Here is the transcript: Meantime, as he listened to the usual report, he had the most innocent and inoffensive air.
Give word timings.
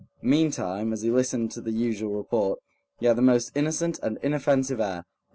Meantime, 0.23 0.91
as 0.93 1.03
he 1.03 1.11
listened 1.11 1.51
to 1.51 1.61
the 1.61 1.69
usual 1.71 2.13
report, 2.15 2.57
he 2.99 3.05
had 3.05 3.15
the 3.15 3.21
most 3.21 3.51
innocent 3.55 3.99
and 4.01 4.17
inoffensive 4.23 4.79
air. 4.81 5.03